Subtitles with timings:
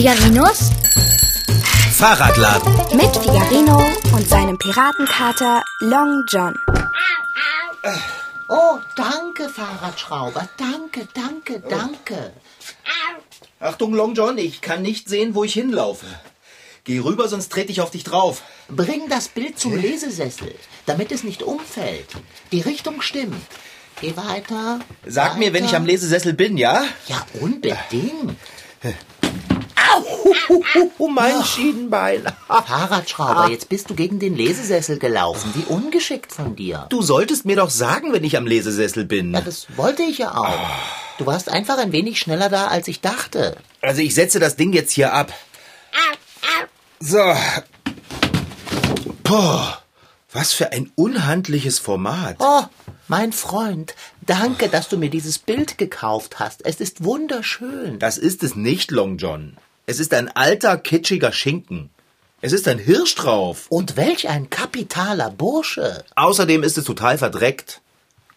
[0.00, 0.70] Figarinos
[1.92, 2.72] Fahrradladen.
[2.96, 6.54] mit Figarino und seinem Piratenkater Long John.
[8.48, 10.48] Oh, danke, Fahrradschrauber.
[10.56, 12.32] Danke, danke, danke.
[13.58, 16.06] Achtung, Long John, ich kann nicht sehen, wo ich hinlaufe.
[16.84, 18.40] Geh rüber, sonst trete ich auf dich drauf.
[18.70, 20.54] Bring das Bild zum Lesesessel,
[20.86, 22.08] damit es nicht umfällt.
[22.52, 23.36] Die Richtung stimmt.
[24.00, 24.80] Geh weiter.
[25.04, 25.38] Sag weiter.
[25.38, 26.84] mir, wenn ich am Lesesessel bin, ja?
[27.06, 28.38] Ja, unbedingt.
[30.98, 32.24] Oh, mein Schienbein.
[32.48, 35.52] Fahrradschrauber, jetzt bist du gegen den Lesesessel gelaufen.
[35.54, 36.86] Wie ungeschickt von dir.
[36.88, 39.32] Du solltest mir doch sagen, wenn ich am Lesesessel bin.
[39.32, 40.58] Ja, das wollte ich ja auch.
[41.18, 43.56] Du warst einfach ein wenig schneller da, als ich dachte.
[43.80, 45.32] Also ich setze das Ding jetzt hier ab.
[46.98, 47.34] So.
[49.22, 49.82] Boah,
[50.32, 52.36] was für ein unhandliches Format.
[52.40, 52.62] Oh,
[53.08, 53.94] mein Freund,
[54.26, 56.64] danke, dass du mir dieses Bild gekauft hast.
[56.64, 57.98] Es ist wunderschön.
[57.98, 59.56] Das ist es nicht, Long John.
[59.90, 61.90] Es ist ein alter, kitschiger Schinken.
[62.40, 63.66] Es ist ein Hirsch drauf.
[63.70, 66.04] Und welch ein kapitaler Bursche.
[66.14, 67.80] Außerdem ist es total verdreckt.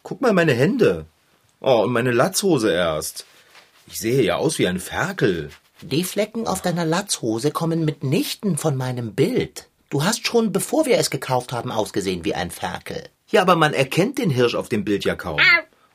[0.01, 1.05] Guck mal meine Hände.
[1.61, 3.27] Oh, und meine Latzhose erst.
[3.85, 5.51] Ich sehe ja aus wie ein Ferkel.
[5.83, 9.69] Die Flecken auf deiner Latzhose kommen mitnichten von meinem Bild.
[9.91, 13.03] Du hast schon, bevor wir es gekauft haben, ausgesehen wie ein Ferkel.
[13.29, 15.39] Ja, aber man erkennt den Hirsch auf dem Bild ja kaum.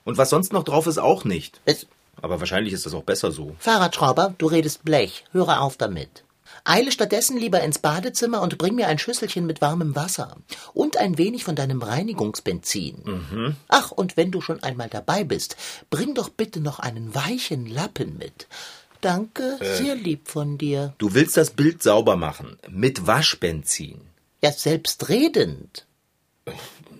[0.04, 1.60] Und was sonst noch drauf ist, auch nicht.
[1.64, 1.88] Es,
[2.22, 3.54] Aber wahrscheinlich ist das auch besser so.
[3.58, 5.24] Fahrradschrauber, du redest Blech.
[5.32, 6.24] Höre auf damit.
[6.64, 10.36] Eile stattdessen lieber ins Badezimmer und bring mir ein Schüsselchen mit warmem Wasser.
[10.74, 13.56] Und ein wenig von deinem Reinigungsbenzin.
[13.68, 15.56] Ach, und wenn du schon einmal dabei bist,
[15.90, 18.48] bring doch bitte noch einen weichen Lappen mit.
[19.00, 20.94] Danke, sehr lieb von dir.
[20.98, 22.58] Du willst das Bild sauber machen.
[22.68, 24.00] Mit Waschbenzin.
[24.42, 25.86] Ja, selbstredend.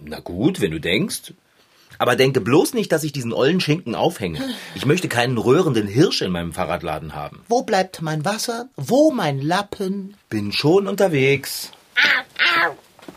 [0.05, 1.35] Na gut, wenn du denkst.
[1.99, 4.41] Aber denke bloß nicht, dass ich diesen ollen Schinken aufhänge.
[4.75, 7.45] Ich möchte keinen röhrenden Hirsch in meinem Fahrradladen haben.
[7.49, 8.69] Wo bleibt mein Wasser?
[8.77, 10.17] Wo mein Lappen?
[10.29, 11.73] Bin schon unterwegs.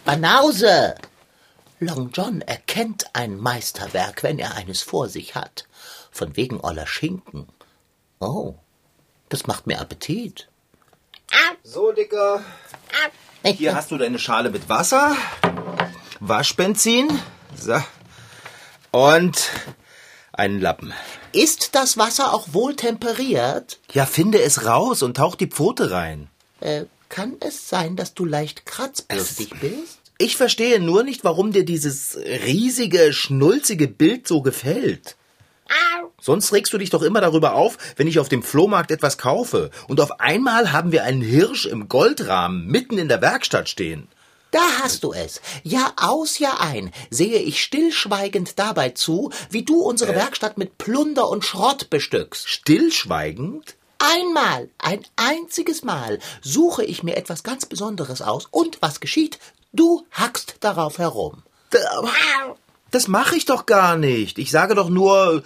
[0.03, 0.95] Banause!
[1.79, 5.67] Long John erkennt ein Meisterwerk, wenn er eines vor sich hat.
[6.11, 7.47] Von wegen oller Schinken.
[8.19, 8.55] Oh,
[9.29, 10.47] das macht mir Appetit.
[11.63, 12.43] So, Dicker.
[13.43, 15.15] Hier hast du deine Schale mit Wasser,
[16.19, 17.07] Waschbenzin,
[17.55, 17.81] so,
[18.91, 19.49] und
[20.33, 20.93] einen Lappen.
[21.33, 23.79] Ist das Wasser auch wohl temperiert?
[23.93, 26.29] Ja, finde es raus und tauch die Pfote rein.
[26.59, 29.99] Äh, kann es sein, dass du leicht kratzbürstig bist?
[30.17, 35.15] Ich verstehe nur nicht, warum dir dieses riesige, schnulzige Bild so gefällt.
[36.21, 39.71] Sonst regst du dich doch immer darüber auf, wenn ich auf dem Flohmarkt etwas kaufe.
[39.87, 44.07] Und auf einmal haben wir einen Hirsch im Goldrahmen mitten in der Werkstatt stehen.
[44.51, 45.41] Da hast du es.
[45.63, 51.29] Jahr aus, Jahr ein sehe ich stillschweigend dabei zu, wie du unsere Werkstatt mit Plunder
[51.29, 52.47] und Schrott bestückst.
[52.49, 53.75] Stillschweigend?
[53.97, 59.39] Einmal, ein einziges Mal suche ich mir etwas ganz Besonderes aus und was geschieht?
[59.73, 61.43] Du hackst darauf herum.
[62.89, 64.37] Das mache ich doch gar nicht.
[64.37, 65.43] Ich sage doch nur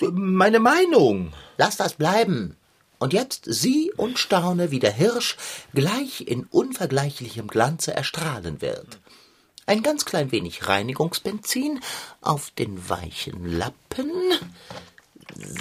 [0.00, 1.32] äh, meine Meinung.
[1.58, 2.56] Lass das bleiben.
[2.98, 5.36] Und jetzt sieh und staune, wie der Hirsch
[5.74, 8.98] gleich in unvergleichlichem Glanze erstrahlen wird.
[9.66, 11.80] Ein ganz klein wenig Reinigungsbenzin
[12.20, 14.10] auf den weichen Lappen.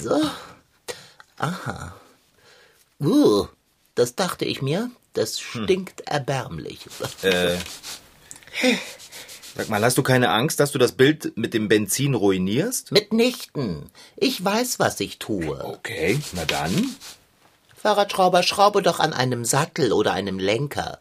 [0.01, 0.21] So.
[1.37, 1.95] Aha.
[2.99, 3.47] Uh,
[3.95, 4.91] das dachte ich mir.
[5.13, 6.79] Das stinkt erbärmlich.
[9.55, 12.91] Sag mal, hast du keine Angst, dass du das Bild mit dem Benzin ruinierst?
[12.91, 13.89] Mitnichten.
[14.17, 15.63] Ich weiß, was ich tue.
[15.63, 16.95] Okay, na dann.
[17.85, 20.97] Fahrradschrauber, schraube doch an einem Sattel oder einem Lenker.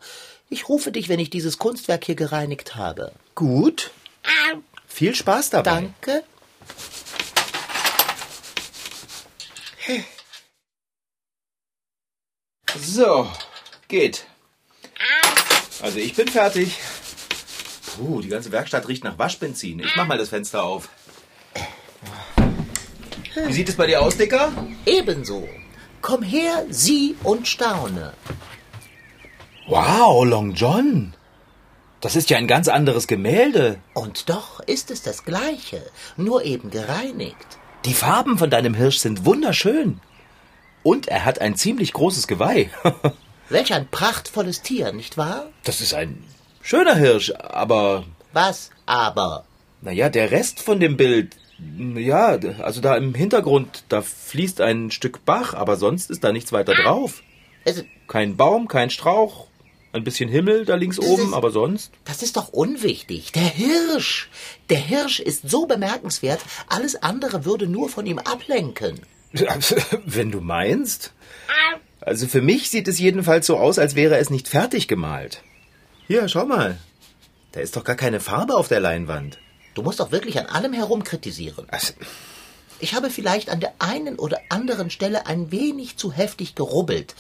[0.51, 3.13] Ich rufe dich, wenn ich dieses Kunstwerk hier gereinigt habe.
[3.35, 3.91] Gut.
[4.87, 5.91] Viel Spaß dabei.
[6.05, 6.23] Danke.
[12.79, 13.31] So,
[13.89, 14.27] geht.
[15.81, 16.77] Also ich bin fertig.
[17.97, 19.79] Puh, die ganze Werkstatt riecht nach Waschbenzin.
[19.79, 20.91] Ich mach mal das Fenster auf.
[23.35, 24.53] Wie sieht es bei dir aus, Dicker?
[24.85, 25.49] Ebenso.
[26.05, 28.13] Komm her, sieh und staune.
[29.67, 31.15] Wow, Long John.
[32.03, 33.79] Das ist ja ein ganz anderes Gemälde.
[33.95, 35.83] Und doch ist es das gleiche,
[36.19, 37.47] nur eben gereinigt.
[37.87, 39.99] Die Farben von deinem Hirsch sind wunderschön.
[40.83, 42.69] Und er hat ein ziemlich großes Geweih.
[43.49, 45.47] Welch ein prachtvolles Tier, nicht wahr?
[45.63, 46.23] Das ist ein
[46.61, 48.05] schöner Hirsch, aber
[48.35, 49.47] Was aber?
[49.81, 51.35] naja, der Rest von dem Bild,
[51.97, 56.53] ja, also da im Hintergrund, da fließt ein Stück Bach, aber sonst ist da nichts
[56.53, 57.23] weiter drauf.
[57.65, 59.47] Es, Kein Baum, kein Strauch,
[59.93, 61.93] ein bisschen Himmel da links oben, ist- aber sonst.
[62.05, 63.33] das ist doch unwichtig.
[63.33, 64.29] Der Hirsch.
[64.69, 69.01] Der Hirsch ist so bemerkenswert, alles andere würde nur von ihm ablenken.
[70.05, 71.13] Wenn du meinst.
[72.01, 75.43] Also für mich sieht es jedenfalls so aus, als wäre es nicht fertig gemalt.
[76.07, 76.79] Hier, schau mal.
[77.53, 79.39] Da ist doch gar keine Farbe auf der Leinwand.
[79.75, 81.67] Du musst doch wirklich an allem herum kritisieren.
[81.69, 81.93] Also,
[82.81, 87.15] Ich habe vielleicht an der einen oder anderen Stelle ein wenig zu heftig gerubbelt.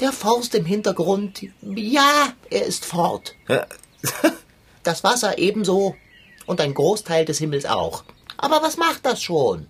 [0.00, 3.34] Der Forst im Hintergrund, ja, er ist fort.
[4.82, 5.94] Das Wasser ebenso
[6.44, 8.04] und ein Großteil des Himmels auch.
[8.36, 9.66] Aber was macht das schon?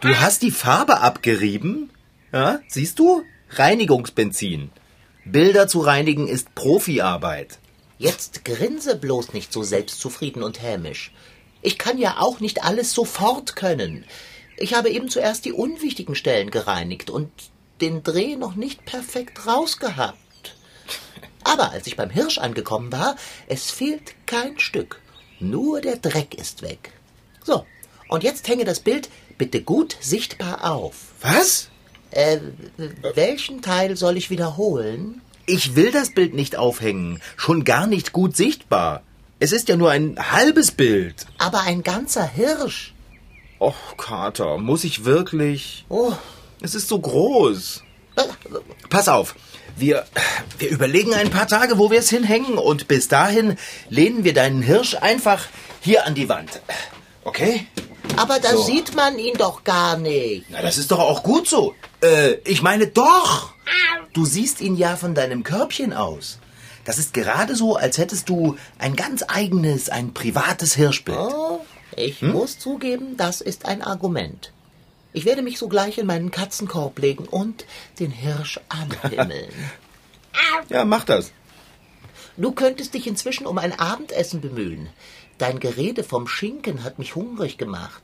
[0.00, 1.90] du hast die Farbe abgerieben?
[2.32, 3.24] Ja, siehst du?
[3.50, 4.70] Reinigungsbenzin.
[5.24, 7.58] Bilder zu reinigen ist Profiarbeit.
[7.98, 11.12] Jetzt grinse bloß nicht so selbstzufrieden und hämisch.
[11.66, 14.04] Ich kann ja auch nicht alles sofort können.
[14.56, 17.28] Ich habe eben zuerst die unwichtigen Stellen gereinigt und
[17.80, 20.54] den Dreh noch nicht perfekt rausgehabt.
[21.42, 23.16] Aber als ich beim Hirsch angekommen war,
[23.48, 25.00] es fehlt kein Stück.
[25.40, 26.92] Nur der Dreck ist weg.
[27.42, 27.66] So,
[28.06, 31.14] und jetzt hänge das Bild bitte gut sichtbar auf.
[31.20, 31.68] Was?
[32.12, 32.38] Äh,
[33.16, 35.20] welchen Teil soll ich wiederholen?
[35.46, 37.20] Ich will das Bild nicht aufhängen.
[37.36, 39.02] Schon gar nicht gut sichtbar.
[39.38, 41.26] Es ist ja nur ein halbes Bild.
[41.38, 42.94] Aber ein ganzer Hirsch.
[43.60, 45.84] Och, Kater, muss ich wirklich?
[45.88, 46.12] Oh,
[46.60, 47.82] Es ist so groß.
[48.88, 49.34] Pass auf.
[49.76, 50.06] Wir,
[50.58, 53.56] wir überlegen ein paar Tage, wo wir es hinhängen und bis dahin
[53.90, 55.44] lehnen wir deinen Hirsch einfach
[55.80, 56.60] hier an die Wand.
[57.24, 57.66] Okay?
[58.16, 58.62] aber da So.
[58.62, 60.46] sieht man ihn doch gar nicht.
[60.48, 61.74] Na, das ist doch auch gut so.
[62.02, 63.52] Äh, ich meine doch.
[64.14, 66.38] Du siehst ihn ja von deinem Körbchen aus.
[66.86, 71.18] Das ist gerade so, als hättest du ein ganz eigenes, ein privates Hirschbild.
[71.18, 71.60] Oh,
[71.96, 74.52] ich muss zugeben, das ist ein Argument.
[75.12, 77.64] Ich werde mich sogleich in meinen Katzenkorb legen und
[77.98, 79.52] den Hirsch anhimmeln.
[80.68, 81.32] Ja, mach das.
[82.36, 84.90] du könntest dich inzwischen um ein Abendessen bemühen.
[85.38, 88.02] Dein Gerede vom Schinken hat mich hungrig gemacht.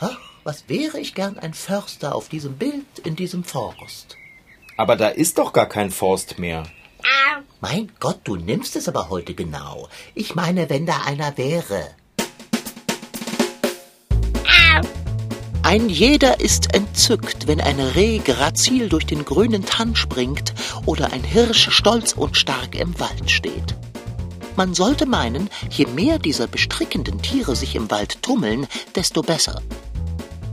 [0.00, 4.16] Ach, was wäre ich gern ein Förster auf diesem Bild in diesem Forst.
[4.78, 6.64] Aber da ist doch gar kein Forst mehr.
[7.60, 9.88] Mein Gott, du nimmst es aber heute genau.
[10.14, 11.88] Ich meine, wenn da einer wäre.
[15.62, 20.52] Ein jeder ist entzückt, wenn ein Reh grazil durch den grünen Tann springt
[20.86, 23.76] oder ein Hirsch stolz und stark im Wald steht.
[24.56, 29.62] Man sollte meinen, je mehr dieser bestrickenden Tiere sich im Wald tummeln, desto besser.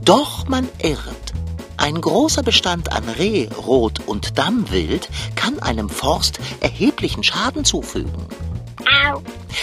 [0.04, 1.34] Doch man irrt.
[1.80, 8.26] Ein großer Bestand an Reh, Rot und Dammwild kann einem Forst erheblichen Schaden zufügen.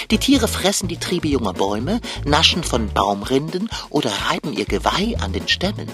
[0.10, 5.32] Die Tiere fressen die Triebe junger Bäume, naschen von Baumrinden oder reiben ihr Geweih an
[5.32, 5.88] den Stämmen.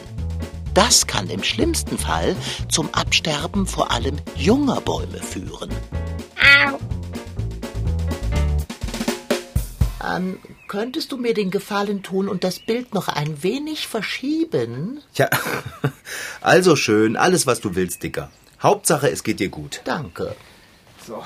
[0.74, 2.38] Das kann im schlimmsten Fall
[2.70, 5.72] zum Absterben vor allem junger Bäume führen.
[10.06, 15.02] Ähm, könntest du mir den Gefallen tun und das Bild noch ein wenig verschieben?
[15.14, 15.30] Tja,
[16.42, 18.30] also schön, alles was du willst, Dicker.
[18.62, 19.82] Hauptsache, es geht dir gut.
[19.86, 20.36] Danke.
[21.06, 21.24] So.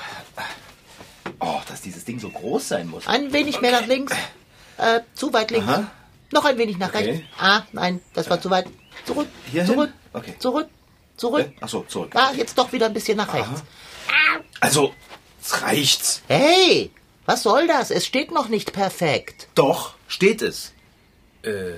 [1.40, 3.08] Oh, dass dieses Ding so groß sein muss.
[3.08, 4.14] Ein wenig mehr nach links.
[4.78, 5.68] Äh, zu weit links.
[5.68, 5.92] Aha.
[6.32, 7.10] Noch ein wenig nach Okay.
[7.12, 7.26] rechts.
[7.40, 8.68] Ah, nein, das war zu weit.
[9.06, 9.28] Zurück.
[9.52, 9.72] Hierhin?
[9.74, 9.94] Zurück.
[10.14, 10.34] Okay.
[10.40, 10.68] Zurück.
[11.16, 11.46] Zurück.
[11.48, 12.12] Äh, ach so, zurück.
[12.16, 13.64] Ah, jetzt doch wieder ein bisschen nach rechts.
[14.60, 14.94] Also,
[15.42, 16.22] es reicht's.
[16.28, 16.92] Hey,
[17.28, 17.92] was soll das?
[17.92, 19.48] Es steht noch nicht perfekt.
[19.54, 20.74] Doch, steht es.
[21.44, 21.74] Äh,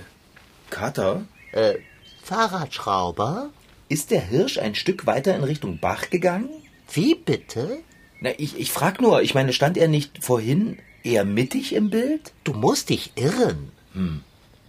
[0.69, 1.75] Kater, Äh,
[2.23, 3.49] Fahrradschrauber?
[3.89, 6.49] ist der Hirsch ein Stück weiter in Richtung Bach gegangen?
[6.93, 7.79] Wie bitte?
[8.21, 12.31] Na, ich, ich frag nur, ich meine, stand er nicht vorhin eher mittig im Bild?
[12.43, 13.71] Du musst dich irren.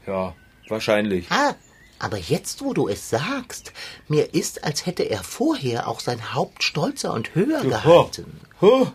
[0.06, 0.34] Ja,
[0.68, 1.26] wahrscheinlich.
[1.30, 1.54] Ah,
[1.98, 3.72] aber jetzt, wo du es sagst,
[4.08, 8.40] mir ist, als hätte er vorher auch sein Haupt stolzer und höher gehalten.
[8.62, 8.86] Huh.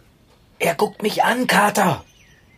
[0.59, 2.03] Er guckt mich an, Kater.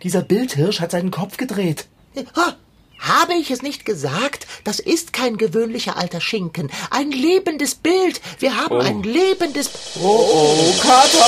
[0.04, 1.88] Dieser Bildhirsch hat seinen Kopf gedreht.
[2.36, 2.56] Ha,
[3.00, 4.46] habe ich es nicht gesagt?
[4.64, 6.70] Das ist kein gewöhnlicher alter Schinken.
[6.92, 8.22] Ein lebendes Bild.
[8.40, 9.70] Wir haben ein lebendes...
[10.00, 11.26] Oh, oh, Kater!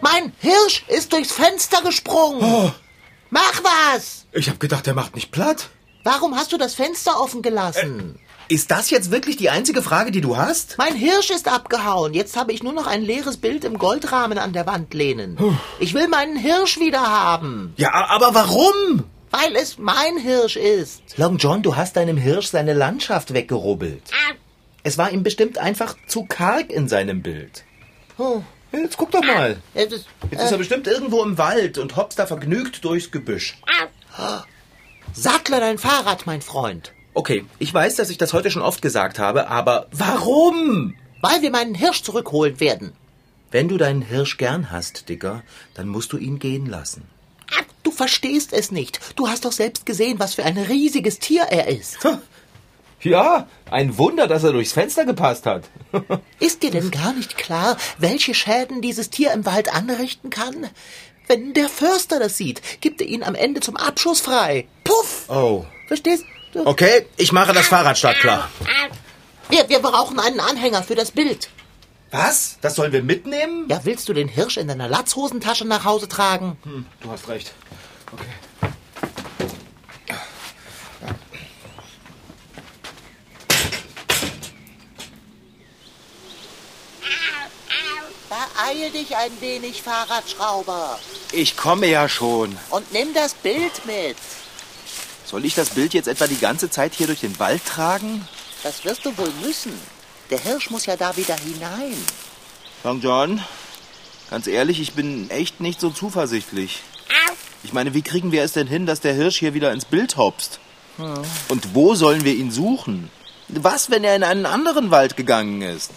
[0.00, 2.72] Mein Hirsch ist durchs Fenster gesprungen.
[3.30, 4.26] Mach was!
[4.32, 5.70] Ich hab gedacht, er macht mich platt.
[6.04, 8.18] Warum hast du das Fenster offen gelassen?
[8.48, 10.76] Ist das jetzt wirklich die einzige Frage, die du hast?
[10.78, 12.12] Mein Hirsch ist abgehauen.
[12.12, 15.38] Jetzt habe ich nur noch ein leeres Bild im Goldrahmen an der Wand lehnen.
[15.80, 19.04] Ich will meinen Hirsch wieder haben, Ja, aber warum?
[19.30, 21.00] weil es mein Hirsch ist.
[21.16, 24.02] Long John, du hast deinem Hirsch seine Landschaft weggerubbelt.
[24.82, 27.64] Es war ihm bestimmt einfach zu karg in seinem Bild.
[28.18, 29.56] Oh, Jetzt guck doch mal.
[29.74, 33.56] es ist, Jetzt ist er bestimmt irgendwo im Wald und hopst da vergnügt durchs Gebüsch.
[35.14, 36.92] Sattler dein Fahrrad, mein Freund.
[37.14, 40.94] Okay, ich weiß, dass ich das heute schon oft gesagt habe, aber warum?
[41.20, 42.92] Weil wir meinen Hirsch zurückholen werden.
[43.50, 45.42] Wenn du deinen Hirsch gern hast, Dicker,
[45.74, 47.04] dann musst du ihn gehen lassen.
[47.82, 49.00] Du verstehst es nicht.
[49.16, 51.98] Du hast doch selbst gesehen, was für ein riesiges Tier er ist.
[53.00, 55.64] Ja, ein Wunder, dass er durchs Fenster gepasst hat.
[56.38, 60.68] Ist dir denn gar nicht klar, welche Schäden dieses Tier im Wald anrichten kann?
[61.26, 64.68] Wenn der Förster das sieht, gibt er ihn am Ende zum Abschuss frei.
[64.84, 65.28] Puff!
[65.28, 65.64] Oh.
[65.88, 66.41] Verstehst du?
[66.54, 68.48] Okay, ich mache das Fahrrad startklar.
[69.48, 71.48] Wir, wir brauchen einen Anhänger für das Bild.
[72.10, 72.58] Was?
[72.60, 73.66] Das sollen wir mitnehmen?
[73.68, 76.58] Ja, willst du den Hirsch in deiner Latzhosentasche nach Hause tragen?
[76.64, 77.52] Hm, du hast recht.
[78.12, 78.24] Okay.
[88.28, 90.98] Beeil dich ein wenig, Fahrradschrauber.
[91.32, 92.56] Ich komme ja schon.
[92.70, 94.16] Und nimm das Bild mit.
[95.32, 98.28] Soll ich das Bild jetzt etwa die ganze Zeit hier durch den Wald tragen?
[98.62, 99.72] Das wirst du wohl müssen.
[100.28, 101.96] Der Hirsch muss ja da wieder hinein.
[102.84, 103.42] Long John,
[104.28, 106.82] ganz ehrlich, ich bin echt nicht so zuversichtlich.
[107.64, 110.18] Ich meine, wie kriegen wir es denn hin, dass der Hirsch hier wieder ins Bild
[110.18, 110.60] hopst?
[111.48, 113.10] Und wo sollen wir ihn suchen?
[113.48, 115.92] Was, wenn er in einen anderen Wald gegangen ist?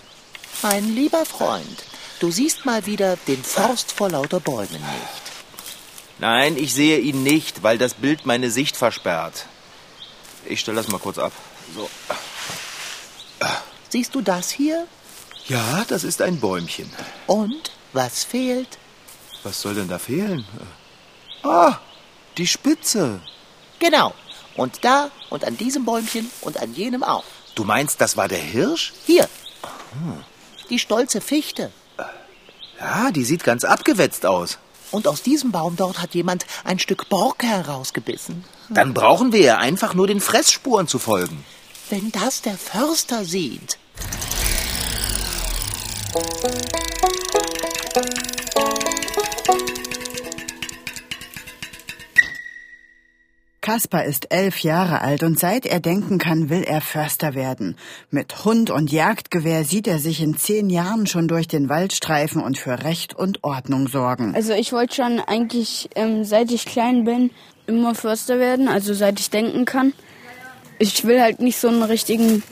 [0.64, 1.84] Mein lieber Freund,
[2.22, 5.25] du siehst mal wieder den Forst vor lauter Bäumen nicht.
[6.20, 9.46] Nein, ich sehe ihn nicht, weil das Bild meine Sicht versperrt.
[10.46, 11.34] Ich stelle das mal kurz ab.
[11.76, 11.90] So.
[13.90, 14.88] Siehst du das hier?
[15.48, 16.92] Ja, das ist ein Bäumchen.
[17.28, 18.78] Und was fehlt?
[19.44, 20.46] Was soll denn da fehlen?
[21.44, 21.78] Ah,
[22.38, 23.22] die Spitze.
[23.80, 24.14] Genau.
[24.56, 27.26] Und da und an diesem Bäumchen und an jenem auch.
[27.56, 28.94] Du meinst, das war der Hirsch?
[29.06, 29.30] Hier.
[30.70, 31.72] Die stolze Fichte.
[32.80, 34.58] Ja, die sieht ganz abgewetzt aus.
[34.96, 38.46] Und aus diesem Baum dort hat jemand ein Stück Borke herausgebissen.
[38.70, 41.44] Dann brauchen wir ja einfach nur den Fressspuren zu folgen.
[41.90, 43.78] Wenn das der Förster sieht.
[53.66, 57.76] Kaspar ist elf Jahre alt und seit er denken kann, will er Förster werden.
[58.12, 62.44] Mit Hund und Jagdgewehr sieht er sich in zehn Jahren schon durch den Wald streifen
[62.44, 64.36] und für Recht und Ordnung sorgen.
[64.36, 67.32] Also ich wollte schon eigentlich, ähm, seit ich klein bin,
[67.66, 69.94] immer Förster werden, also seit ich denken kann.
[70.78, 72.44] Ich will halt nicht so einen richtigen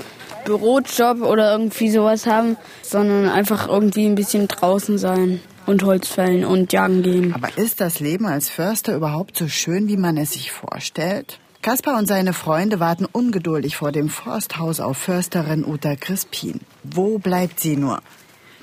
[0.46, 6.46] Bürojob oder irgendwie sowas haben, sondern einfach irgendwie ein bisschen draußen sein und Holz fällen
[6.46, 7.34] und jagen gehen.
[7.34, 11.40] Aber ist das Leben als Förster überhaupt so schön, wie man es sich vorstellt?
[11.62, 16.60] Kaspar und seine Freunde warten ungeduldig vor dem Forsthaus auf Försterin Uta Crispin.
[16.84, 18.02] Wo bleibt sie nur?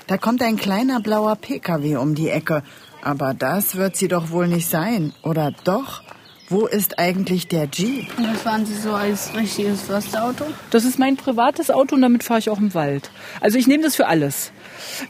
[0.05, 2.63] Da kommt ein kleiner blauer PKW um die Ecke.
[3.01, 5.13] Aber das wird sie doch wohl nicht sein.
[5.23, 6.03] Oder doch?
[6.51, 8.09] Wo ist eigentlich der Jeep?
[8.17, 10.43] Und das fahren Sie so als richtiges Försterauto?
[10.69, 13.09] Das ist mein privates Auto und damit fahre ich auch im Wald.
[13.39, 14.51] Also ich nehme das für alles.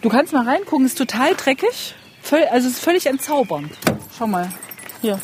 [0.04, 1.96] Du kannst mal reingucken, ist total dreckig.
[2.22, 3.72] Völl, also es ist völlig entzaubernd.
[4.16, 4.52] Schau mal.
[5.02, 5.20] Hier.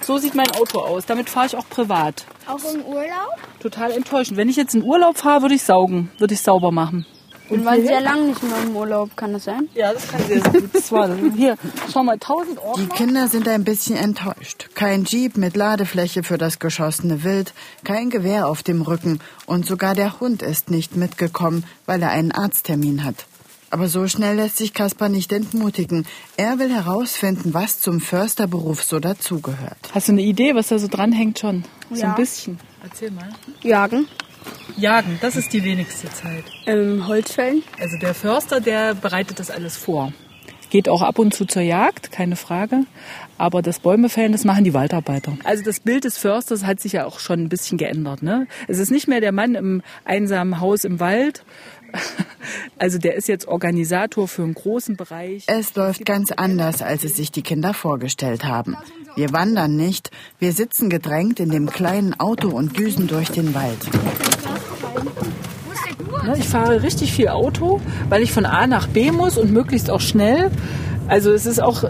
[0.00, 1.06] So sieht mein Auto aus.
[1.06, 2.24] Damit fahre ich auch privat.
[2.46, 3.34] Auch im Urlaub?
[3.58, 4.36] Total enttäuschend.
[4.36, 7.04] Wenn ich jetzt in Urlaub fahre, würde ich saugen, würde ich sauber machen.
[7.48, 9.68] Und waren sehr lang nicht mehr im Urlaub, kann das sein?
[9.74, 10.68] Ja, das kann sehr, gut.
[10.74, 11.18] Das war das.
[11.36, 11.56] Hier,
[11.92, 12.86] schau mal, 1000 Die Ordner.
[12.94, 14.68] Kinder sind ein bisschen enttäuscht.
[14.74, 19.94] Kein Jeep mit Ladefläche für das geschossene Wild, kein Gewehr auf dem Rücken und sogar
[19.94, 23.26] der Hund ist nicht mitgekommen, weil er einen Arzttermin hat.
[23.70, 26.06] Aber so schnell lässt sich Kaspar nicht entmutigen.
[26.36, 29.76] Er will herausfinden, was zum Försterberuf so dazugehört.
[29.92, 31.64] Hast du eine Idee, was da so dranhängt schon?
[31.90, 32.10] So Ja.
[32.10, 32.58] ein bisschen.
[32.82, 33.28] Erzähl mal.
[33.62, 34.06] Jagen,
[34.76, 36.44] Jagen, das ist die wenigste Zeit.
[36.66, 37.62] ähm, Holz fällen.
[37.80, 40.12] Also der Förster, der bereitet das alles vor.
[40.68, 42.80] Geht auch ab und zu zur Jagd, keine Frage.
[43.38, 45.36] Aber das Bäumefällen, das machen die Waldarbeiter.
[45.44, 48.22] Also das Bild des Försters hat sich ja auch schon ein bisschen geändert.
[48.22, 48.48] Ne?
[48.66, 51.44] Es ist nicht mehr der Mann im einsamen Haus im Wald.
[52.78, 55.44] Also der ist jetzt Organisator für einen großen Bereich.
[55.46, 58.76] Es läuft ganz anders, als es sich die Kinder vorgestellt haben.
[59.16, 63.78] Wir wandern nicht, wir sitzen gedrängt in dem kleinen Auto und düsen durch den Wald.
[66.38, 70.00] Ich fahre richtig viel Auto, weil ich von A nach B muss und möglichst auch
[70.00, 70.50] schnell.
[71.08, 71.84] Also es ist auch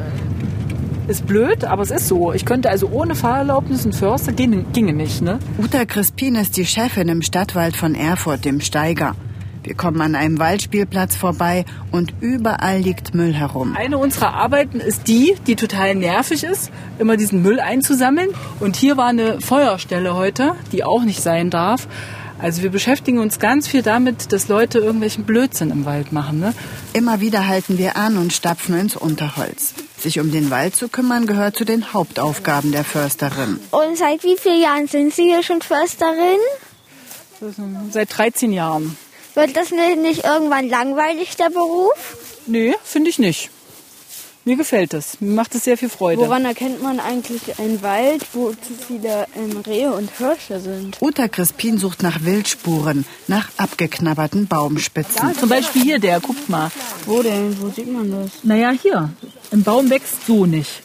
[1.09, 2.33] ist blöd, aber es ist so.
[2.33, 5.23] Ich könnte also ohne Fahrerlaubnis und Förster gehen, ginge nicht.
[5.23, 5.39] Ne?
[5.59, 9.15] Uta Crispin ist die Chefin im Stadtwald von Erfurt, dem Steiger.
[9.63, 13.75] Wir kommen an einem Waldspielplatz vorbei und überall liegt Müll herum.
[13.77, 16.71] Eine unserer Arbeiten ist die, die total nervig ist,
[17.01, 18.29] immer diesen Müll einzusammeln.
[18.61, 21.89] Und hier war eine Feuerstelle heute, die auch nicht sein darf.
[22.39, 26.39] Also wir beschäftigen uns ganz viel damit, dass Leute irgendwelchen Blödsinn im Wald machen.
[26.39, 26.53] Ne?
[26.93, 29.75] Immer wieder halten wir an und stapfen ins Unterholz.
[29.99, 33.59] Sich um den Wald zu kümmern gehört zu den Hauptaufgaben der Försterin.
[33.71, 36.39] Und seit wie vielen Jahren sind Sie hier schon Försterin?
[37.91, 38.97] Seit 13 Jahren.
[39.35, 42.17] Wird das nicht irgendwann langweilig, der Beruf?
[42.47, 43.51] Nee, finde ich nicht.
[44.47, 45.21] Mir gefällt es.
[45.21, 46.21] Mir macht es sehr viel Freude.
[46.21, 51.03] Woran erkennt man eigentlich einen Wald, wo zu viele ähm, Rehe und Hirsche sind?
[51.03, 55.35] Uta Crispin sucht nach Wildspuren, nach abgeknabberten Baumspitzen.
[55.35, 56.71] Zum Beispiel hier der, guckt mal.
[57.07, 57.61] Wo denn?
[57.61, 58.45] Wo sieht man das?
[58.45, 59.11] Naja, hier.
[59.51, 60.85] Ein Baum wächst so nicht.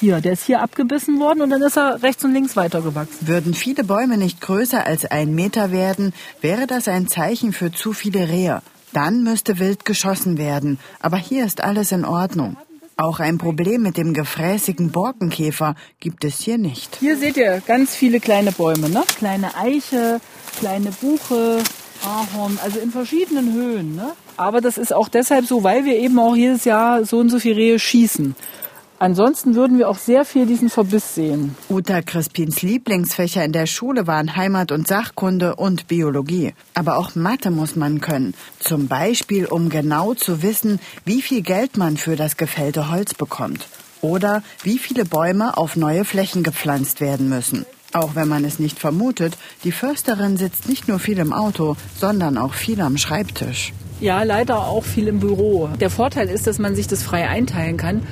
[0.00, 3.28] Hier, der ist hier abgebissen worden und dann ist er rechts und links weitergewachsen.
[3.28, 7.92] Würden viele Bäume nicht größer als ein Meter werden, wäre das ein Zeichen für zu
[7.92, 8.62] viele Rehe.
[8.92, 10.80] Dann müsste wild geschossen werden.
[10.98, 12.56] Aber hier ist alles in Ordnung.
[12.98, 16.96] Auch ein Problem mit dem gefräßigen Borkenkäfer gibt es hier nicht.
[16.96, 19.02] Hier seht ihr ganz viele kleine Bäume, ne?
[19.18, 20.18] Kleine Eiche,
[20.58, 21.62] kleine Buche,
[22.02, 24.12] Ahorn, also in verschiedenen Höhen, ne?
[24.38, 27.38] Aber das ist auch deshalb so, weil wir eben auch jedes Jahr so und so
[27.38, 28.34] viele Rehe schießen.
[28.98, 31.54] Ansonsten würden wir auch sehr viel diesen Verbiss sehen.
[31.68, 36.54] Uta Crispins Lieblingsfächer in der Schule waren Heimat- und Sachkunde und Biologie.
[36.72, 38.32] Aber auch Mathe muss man können.
[38.58, 43.68] Zum Beispiel, um genau zu wissen, wie viel Geld man für das gefällte Holz bekommt.
[44.00, 47.66] Oder wie viele Bäume auf neue Flächen gepflanzt werden müssen.
[47.92, 52.38] Auch wenn man es nicht vermutet, die Försterin sitzt nicht nur viel im Auto, sondern
[52.38, 53.72] auch viel am Schreibtisch.
[54.00, 55.68] Ja, leider auch viel im Büro.
[55.80, 58.02] Der Vorteil ist, dass man sich das frei einteilen kann.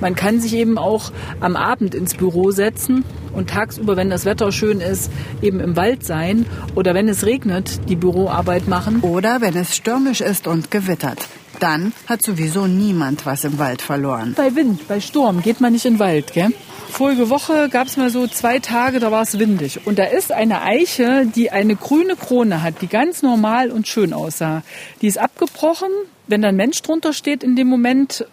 [0.00, 4.52] Man kann sich eben auch am Abend ins Büro setzen und tagsüber, wenn das Wetter
[4.52, 5.10] schön ist,
[5.42, 9.00] eben im Wald sein oder wenn es regnet, die Büroarbeit machen.
[9.00, 11.28] Oder wenn es stürmisch ist und gewittert.
[11.60, 14.34] Dann hat sowieso niemand was im Wald verloren.
[14.36, 16.52] Bei Wind, bei Sturm geht man nicht in den Wald, gell?
[16.88, 19.84] Vorige Woche gab es mal so zwei Tage, da war es windig.
[19.84, 24.12] Und da ist eine Eiche, die eine grüne Krone hat, die ganz normal und schön
[24.12, 24.62] aussah.
[25.02, 25.88] Die ist abgebrochen.
[26.28, 28.24] Wenn da ein Mensch drunter steht in dem Moment,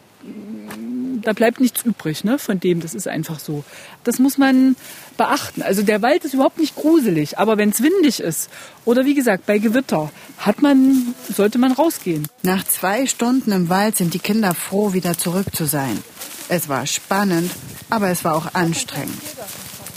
[1.22, 2.82] da bleibt nichts übrig ne, von dem.
[2.82, 3.64] Das ist einfach so.
[4.04, 4.76] Das muss man
[5.18, 5.62] beachten.
[5.62, 8.50] Also der Wald ist überhaupt nicht gruselig, aber wenn es windig ist
[8.86, 12.28] oder wie gesagt bei Gewitter, hat man, sollte man rausgehen.
[12.44, 16.02] Nach zwei Stunden im Wald sind die Kinder froh, wieder zurück zu sein.
[16.50, 17.52] Es war spannend,
[17.90, 19.22] aber es war auch anstrengend.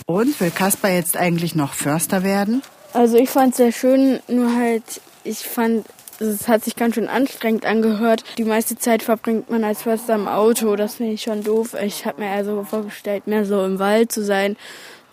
[0.07, 2.63] Und will Kaspar jetzt eigentlich noch Förster werden?
[2.93, 5.87] Also ich fand es sehr schön, nur halt, ich fand
[6.21, 8.25] es hat sich ganz schön anstrengend angehört.
[8.39, 10.77] Die meiste Zeit verbringt man als Förster im Auto.
[10.77, 11.75] Das finde ich schon doof.
[11.75, 14.57] Ich habe mir also vorgestellt, mehr so im Wald zu sein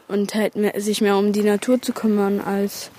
[0.07, 2.91] und halt mehr, sich mehr um die Natur zu kümmern, als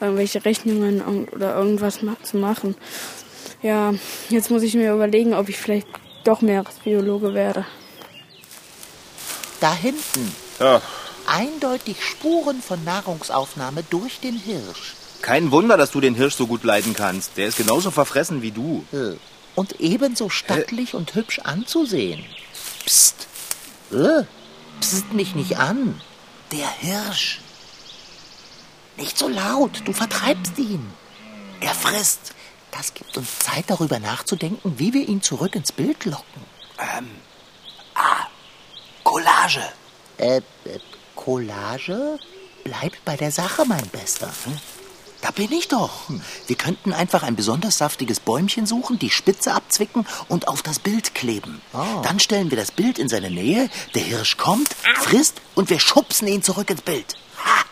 [0.00, 2.74] irgendwelche Rechnungen oder irgendwas zu machen.
[3.62, 3.94] Ja,
[4.28, 5.88] jetzt muss ich mir überlegen, ob ich vielleicht
[6.24, 7.64] doch Meeresbiologe werde.
[9.60, 10.34] Da hinten.
[10.60, 10.82] Ja.
[11.26, 14.94] Eindeutig Spuren von Nahrungsaufnahme durch den Hirsch.
[15.22, 17.36] Kein Wunder, dass du den Hirsch so gut leiden kannst.
[17.36, 18.84] Der ist genauso verfressen wie du.
[18.92, 19.16] Äh,
[19.54, 22.24] Und ebenso stattlich und hübsch anzusehen.
[22.84, 23.26] Psst.
[23.92, 24.24] Äh,
[24.80, 26.00] Psst mich nicht an.
[26.52, 27.40] Der Hirsch.
[28.96, 30.86] Nicht so laut, du vertreibst ihn.
[31.60, 32.32] Er frisst.
[32.70, 36.42] Das gibt uns Zeit, darüber nachzudenken, wie wir ihn zurück ins Bild locken.
[36.98, 37.08] Ähm.
[37.94, 38.26] Ah.
[39.02, 39.62] Collage.
[40.18, 40.42] Äh, äh
[41.14, 42.18] Collage?
[42.64, 44.30] Bleib bei der Sache, mein Bester.
[44.44, 44.58] Hm?
[45.26, 45.90] Da bin ich doch.
[46.46, 51.16] Wir könnten einfach ein besonders saftiges Bäumchen suchen, die Spitze abzwicken und auf das Bild
[51.16, 51.60] kleben.
[51.72, 52.00] Oh.
[52.04, 56.28] Dann stellen wir das Bild in seine Nähe, der Hirsch kommt, frisst und wir schubsen
[56.28, 57.16] ihn zurück ins Bild.
[57.44, 57.64] Ha!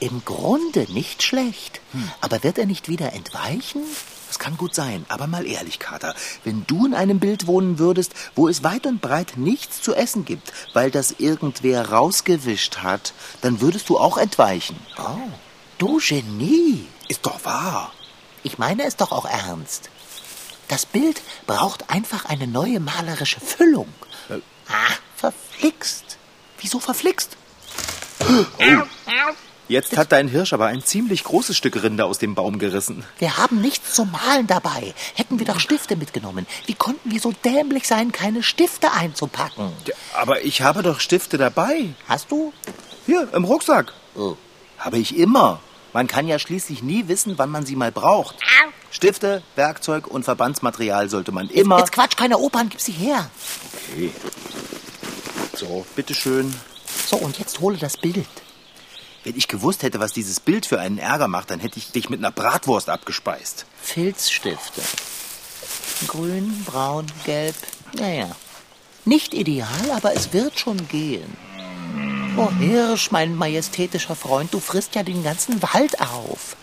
[0.00, 1.82] Im Grunde nicht schlecht.
[2.22, 3.82] Aber wird er nicht wieder entweichen?
[4.28, 8.14] Das kann gut sein, aber mal ehrlich, Kater, wenn du in einem Bild wohnen würdest,
[8.34, 13.60] wo es weit und breit nichts zu essen gibt, weil das irgendwer rausgewischt hat, dann
[13.60, 14.78] würdest du auch entweichen.
[14.96, 15.28] Oh,
[15.76, 16.86] du Genie.
[17.12, 17.92] Ist doch wahr.
[18.42, 19.90] Ich meine es doch auch ernst.
[20.68, 23.88] Das Bild braucht einfach eine neue malerische Füllung.
[24.30, 24.38] Äh.
[24.66, 26.16] Ah, verflixt.
[26.58, 27.36] Wieso verflixt?
[29.68, 33.04] Jetzt hat dein Hirsch aber ein ziemlich großes Stück Rinde aus dem Baum gerissen.
[33.18, 34.94] Wir haben nichts zum Malen dabei.
[35.14, 36.46] Hätten wir doch Stifte mitgenommen.
[36.64, 39.70] Wie konnten wir so dämlich sein, keine Stifte einzupacken?
[40.14, 41.90] Aber ich habe doch Stifte dabei.
[42.08, 42.54] Hast du?
[43.04, 43.92] Hier, im Rucksack.
[44.14, 44.36] Oh.
[44.78, 45.60] Habe ich immer.
[45.92, 48.36] Man kann ja schließlich nie wissen, wann man sie mal braucht.
[48.90, 51.78] Stifte, Werkzeug und Verbandsmaterial sollte man immer.
[51.78, 53.30] Jetzt Quatsch, keine Opern, gib sie her.
[53.92, 54.10] Okay.
[55.54, 56.54] So, bitteschön.
[57.06, 58.26] So, und jetzt hole das Bild.
[59.24, 62.10] Wenn ich gewusst hätte, was dieses Bild für einen Ärger macht, dann hätte ich dich
[62.10, 63.66] mit einer Bratwurst abgespeist.
[63.80, 64.82] Filzstifte.
[66.08, 67.54] Grün, braun, gelb.
[67.94, 68.34] Naja.
[69.04, 71.36] Nicht ideal, aber es wird schon gehen.
[72.36, 76.56] Oh Hirsch, mein majestätischer Freund, du frisst ja den ganzen Wald auf.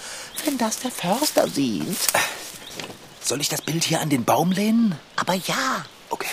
[0.46, 1.98] Wenn das der Förster sieht.
[3.22, 4.96] Soll ich das Bild hier an den Baum lehnen?
[5.16, 6.28] Aber ja, Okay.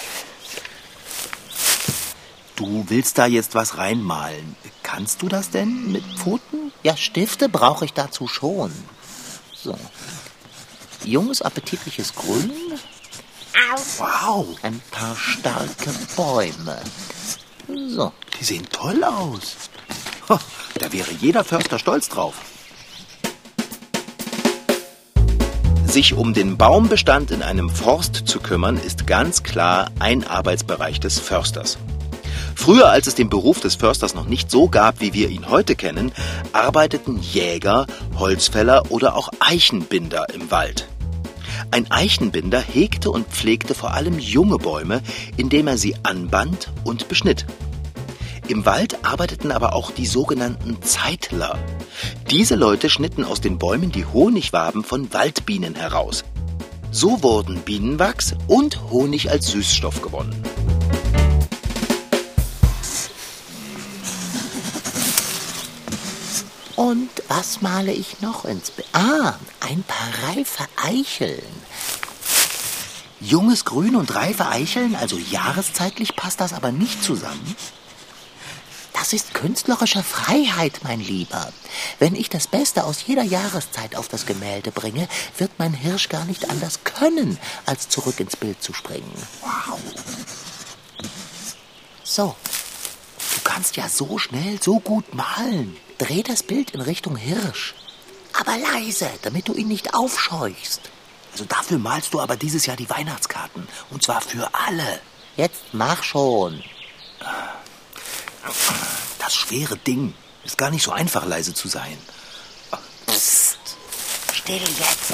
[2.56, 4.56] Du willst da jetzt was reinmalen.
[4.82, 6.72] Kannst du das denn mit Pfoten?
[6.82, 8.72] ja, Stifte brauche ich dazu schon.
[9.54, 9.76] So.
[11.04, 12.50] Junges, appetitliches Grün.
[13.98, 16.80] Wow, Ein paar starke Bäume.
[17.88, 19.56] So, die sehen toll aus.
[20.28, 22.34] Da wäre jeder Förster stolz drauf.
[25.86, 31.18] Sich um den Baumbestand in einem Forst zu kümmern, ist ganz klar ein Arbeitsbereich des
[31.20, 31.78] Försters.
[32.56, 35.76] Früher, als es den Beruf des Försters noch nicht so gab, wie wir ihn heute
[35.76, 36.12] kennen,
[36.52, 37.86] arbeiteten Jäger,
[38.18, 40.88] Holzfäller oder auch Eichenbinder im Wald.
[41.70, 45.02] Ein Eichenbinder hegte und pflegte vor allem junge Bäume,
[45.36, 47.46] indem er sie anband und beschnitt.
[48.48, 51.58] Im Wald arbeiteten aber auch die sogenannten Zeitler.
[52.30, 56.24] Diese Leute schnitten aus den Bäumen die Honigwaben von Waldbienen heraus.
[56.90, 60.42] So wurden Bienenwachs und Honig als Süßstoff gewonnen.
[66.76, 68.88] und was male ich noch ins Bild?
[68.92, 71.42] Ah, ein paar reife Eicheln.
[73.20, 77.56] Junges Grün und reife Eicheln, also jahreszeitlich passt das aber nicht zusammen.
[78.98, 81.52] Das ist künstlerische Freiheit, mein Lieber.
[81.98, 85.06] Wenn ich das Beste aus jeder Jahreszeit auf das Gemälde bringe,
[85.36, 89.12] wird mein Hirsch gar nicht anders können, als zurück ins Bild zu springen.
[89.42, 89.78] Wow.
[92.02, 92.34] So,
[93.34, 95.76] du kannst ja so schnell, so gut malen.
[95.98, 97.74] Dreh das Bild in Richtung Hirsch.
[98.32, 100.80] Aber leise, damit du ihn nicht aufscheuchst.
[101.32, 103.68] Also dafür malst du aber dieses Jahr die Weihnachtskarten.
[103.90, 105.00] Und zwar für alle.
[105.36, 106.62] Jetzt mach schon.
[109.18, 110.14] Das schwere Ding.
[110.44, 111.98] Ist gar nicht so einfach, leise zu sein.
[113.06, 113.58] Psst.
[114.32, 115.12] Still jetzt.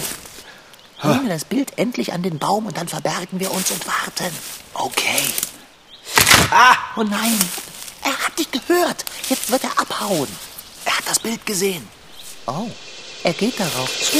[1.01, 4.31] Bringen wir das Bild endlich an den Baum und dann verbergen wir uns und warten.
[4.75, 5.25] Okay.
[6.51, 6.77] Ah!
[6.97, 7.39] Oh nein,
[8.05, 9.05] er hat dich gehört.
[9.29, 10.29] Jetzt wird er abhauen.
[10.85, 11.89] Er hat das Bild gesehen.
[12.47, 12.71] Oh,
[13.25, 14.19] er geht darauf zu.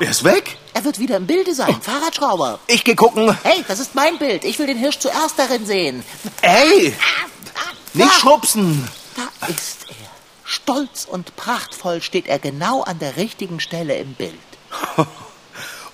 [0.00, 0.56] Er ist weg?
[0.74, 1.80] Er wird wieder im Bilde sein.
[1.80, 2.58] Fahrradschrauber.
[2.66, 3.36] Ich geh gucken.
[3.44, 4.44] Hey, das ist mein Bild.
[4.44, 6.04] Ich will den Hirsch zuerst darin sehen.
[6.42, 6.94] Ey!
[7.94, 8.18] Nicht Da.
[8.18, 8.88] schubsen!
[9.16, 9.94] Da ist er.
[10.44, 14.34] Stolz und prachtvoll steht er genau an der richtigen Stelle im Bild.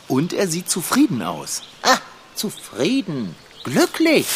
[0.09, 1.63] Und er sieht zufrieden aus.
[1.83, 1.99] Ah,
[2.35, 4.27] zufrieden, glücklich.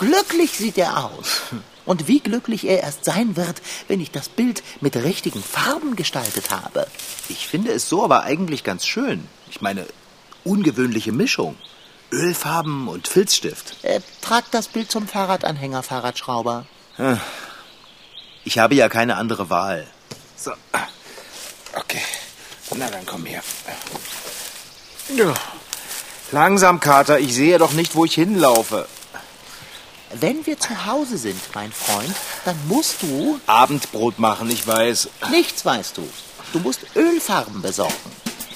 [0.00, 1.42] Glücklich sieht er aus.
[1.84, 6.50] Und wie glücklich er erst sein wird, wenn ich das Bild mit richtigen Farben gestaltet
[6.50, 6.86] habe.
[7.28, 9.26] Ich finde es so aber eigentlich ganz schön.
[9.50, 9.86] Ich meine,
[10.44, 11.56] ungewöhnliche Mischung.
[12.12, 13.76] Ölfarben und Filzstift.
[13.82, 16.66] Äh, trag das Bild zum Fahrradanhänger, Fahrradschrauber.
[18.44, 19.86] Ich habe ja keine andere Wahl.
[20.36, 20.52] So.
[21.74, 22.02] Okay.
[22.76, 23.42] Na dann komm her.
[25.16, 25.34] Ja.
[26.32, 27.18] Langsam, Kater.
[27.18, 28.86] Ich sehe doch nicht, wo ich hinlaufe.
[30.14, 35.08] Wenn wir zu Hause sind, mein Freund, dann musst du Abendbrot machen, ich weiß.
[35.30, 36.08] nichts, weißt du.
[36.52, 37.94] Du musst Ölfarben besorgen.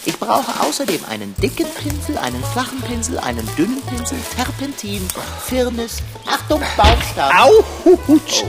[0.05, 5.09] Ich brauche außerdem einen dicken Pinsel, einen flachen Pinsel, einen dünnen Pinsel, Terpentin,
[5.47, 6.03] Firnis.
[6.27, 7.33] Achtung, Baumstamm.
[7.37, 8.45] Autsch!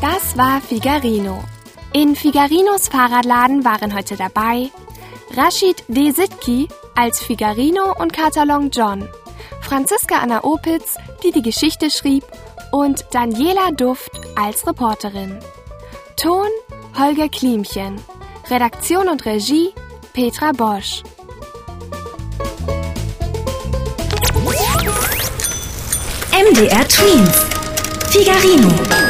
[0.00, 1.44] Das war Figarino.
[1.92, 4.70] In Figarinos Fahrradladen waren heute dabei
[5.36, 6.12] Rashid D.
[6.12, 9.08] Sitki als Figarino und Katalon John,
[9.70, 12.24] Franziska Anna Opitz, die die Geschichte schrieb,
[12.72, 15.38] und Daniela Duft als Reporterin.
[16.16, 16.48] Ton
[16.98, 17.94] Holger Klimchen.
[18.50, 19.72] Redaktion und Regie
[20.12, 21.04] Petra Bosch.
[26.32, 27.44] MDR Twins.
[28.10, 29.09] Figarino.